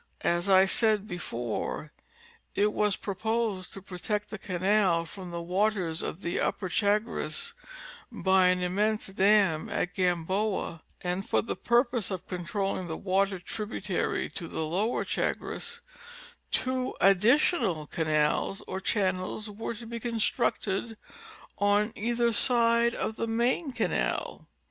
As 0.25 0.49
I 0.49 0.65
said 0.65 1.07
before 1.07 1.91
it 2.55 2.73
was 2.73 2.95
proposed 2.95 3.71
to 3.73 3.83
protect 3.83 4.31
the 4.31 4.39
canal 4.39 5.05
from 5.05 5.29
the 5.29 5.43
waters 5.43 6.01
of 6.01 6.23
the 6.23 6.39
upper 6.39 6.69
Chagres 6.69 7.53
by 8.11 8.47
an 8.47 8.63
immense 8.63 9.05
dam 9.05 9.69
at 9.69 9.93
Gamboa, 9.93 10.81
and 11.01 11.29
for 11.29 11.43
the 11.43 11.55
purpose 11.55 12.09
of 12.09 12.27
controlling 12.27 12.87
the 12.87 12.97
water 12.97 13.37
tributary 13.37 14.27
to 14.31 14.47
the 14.47 14.65
lower 14.65 15.05
Chagres 15.05 15.81
two 16.49 16.95
additional 16.99 17.85
canals 17.85 18.63
or 18.65 18.79
channels 18.81 19.51
were 19.51 19.75
to 19.75 19.85
be 19.85 19.99
constructed 19.99 20.97
on 21.59 21.93
either 21.95 22.33
side 22.33 22.95
of 22.95 23.17
the 23.17 23.27
main 23.27 23.71
canal. 23.71 24.47